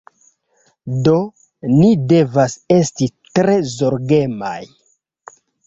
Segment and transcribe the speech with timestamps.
[1.07, 1.13] Do,
[1.75, 4.59] ni devas esti tre zorgemaj